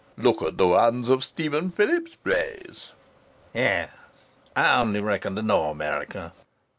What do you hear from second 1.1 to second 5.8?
Stephen Phillips's plays!" "Yes.... I only reckon to know